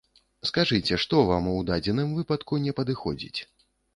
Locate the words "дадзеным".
1.69-2.09